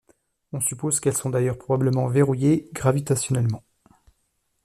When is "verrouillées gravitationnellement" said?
2.07-3.63